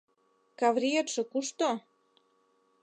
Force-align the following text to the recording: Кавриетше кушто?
Кавриетше 0.59 1.21
кушто? 1.31 1.69